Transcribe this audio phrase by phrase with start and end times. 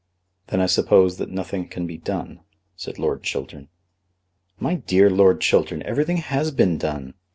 [0.47, 2.39] "Then I suppose that nothing can be done,"
[2.75, 3.67] said Lord Chiltern.
[4.59, 7.13] "My dear Lord Chiltern, everything has been done.